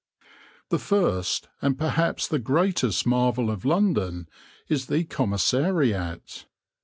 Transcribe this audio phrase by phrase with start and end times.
[0.69, 4.27] The first and perhaps the greatest marvel of London
[4.67, 6.47] is the commissariat.